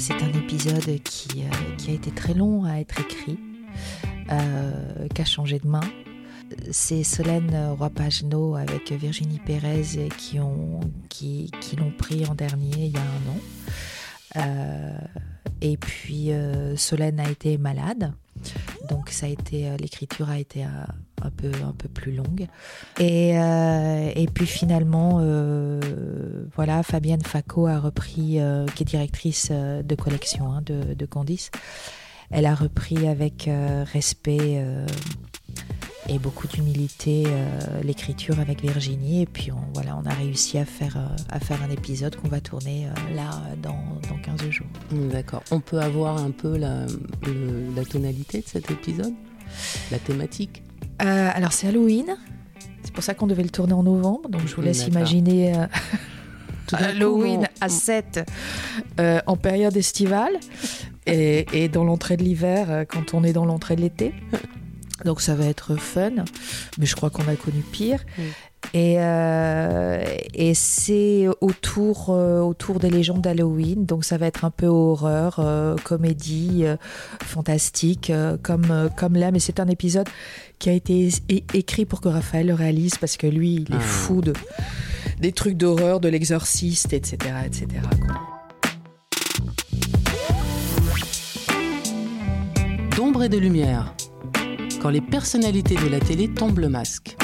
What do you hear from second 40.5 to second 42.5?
à faire à faire un épisode qu'on va